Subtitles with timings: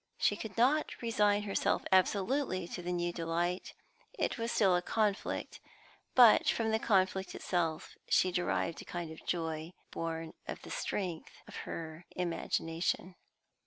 [0.17, 3.75] She could not resign herself absolutely to the new delight;
[4.17, 5.59] it was still a conflict;
[6.15, 11.33] but from the conflict itself she derived a kind of joy, born of the strength
[11.47, 13.13] of her imagination.